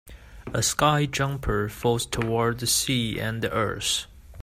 [0.51, 4.07] A sky jumper falls toward the sea and the earth.